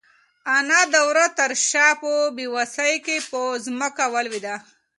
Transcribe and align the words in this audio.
انا 0.57 0.81
د 0.93 0.95
وره 1.07 1.27
تر 1.37 1.51
شا 1.67 1.87
په 2.01 2.11
بېوسۍ 2.35 2.93
کې 3.05 3.17
په 3.31 3.39
ځمکه 3.65 4.05
ولوېده. 4.13 4.55